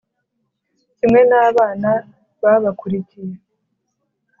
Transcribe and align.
kimwe 0.97 1.21
n’abana 1.29 1.89
babakurikiye. 2.41 3.33